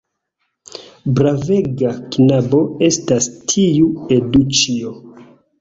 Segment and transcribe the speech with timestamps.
[1.19, 4.99] Bravega knabo estas tiu Eduĉjo!